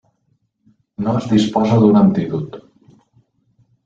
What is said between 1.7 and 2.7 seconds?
d'un antídot.